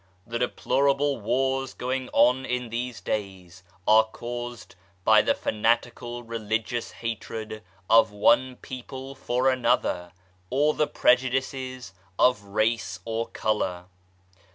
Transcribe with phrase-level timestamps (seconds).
[0.25, 7.61] The deplorable wars going on in these days are caused by the fanatical religious hatred
[7.87, 10.11] of one people for another,
[10.49, 13.89] or the prejudices of race or colour.